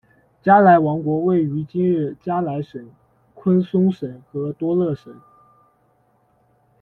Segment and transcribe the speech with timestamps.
[0.41, 2.89] 嘉莱王国位于今日嘉莱省、
[3.35, 5.15] 昆嵩省和多乐省。